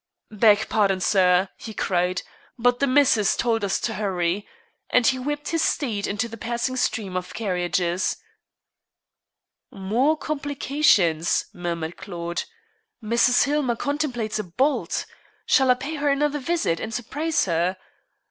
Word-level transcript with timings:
"Beg 0.31 0.67
pardon, 0.67 0.99
sir," 0.99 1.47
he 1.57 1.75
cried, 1.75 2.23
"but 2.57 2.79
the 2.79 2.87
missus 2.87 3.35
told 3.37 3.63
us 3.63 3.79
to 3.79 3.93
hurry"; 3.93 4.47
and 4.89 5.05
he 5.05 5.19
whipped 5.19 5.49
his 5.49 5.61
steed 5.61 6.07
into 6.07 6.27
the 6.27 6.37
passing 6.39 6.75
stream 6.75 7.15
of 7.15 7.35
carriages. 7.35 8.17
"More 9.69 10.17
complications," 10.17 11.45
murmured 11.53 11.97
Claude. 11.97 12.45
"Mrs. 13.03 13.43
Hillmer 13.43 13.75
contemplates 13.75 14.39
a 14.39 14.43
bolt. 14.43 15.05
Shall 15.45 15.69
I 15.69 15.75
pay 15.75 15.97
her 15.97 16.09
another 16.09 16.39
visit 16.39 16.79
and 16.79 16.91
surprise 16.91 17.45
her? 17.45 17.77